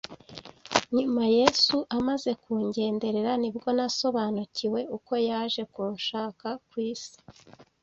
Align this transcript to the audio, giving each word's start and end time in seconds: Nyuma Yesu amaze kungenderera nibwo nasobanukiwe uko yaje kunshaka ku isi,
Nyuma 0.97 1.23
Yesu 1.37 1.77
amaze 1.97 2.31
kungenderera 2.43 3.31
nibwo 3.41 3.69
nasobanukiwe 3.77 4.79
uko 4.97 5.13
yaje 5.29 5.61
kunshaka 5.73 6.47
ku 6.67 6.75
isi, 6.91 7.17